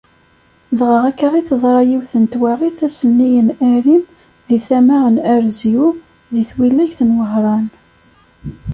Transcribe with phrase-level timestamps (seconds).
[0.77, 4.03] Dɣa akka i teḍra yiwet n twaɣit ass-nni n arim
[4.47, 5.85] deg tama n Arezyu,
[6.33, 7.65] deg twilayt n Wehran.